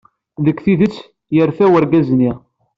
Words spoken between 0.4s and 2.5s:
Deg tidet, yerfa wergaz-nni.